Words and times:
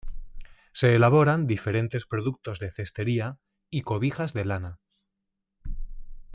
Se 0.73 0.95
elaboran 0.95 1.45
diferentes 1.45 2.07
productos 2.07 2.57
de 2.57 2.71
cestería 2.71 3.37
y 3.69 3.83
cobijas 3.83 4.33
de 4.33 4.45
lana. 4.45 4.79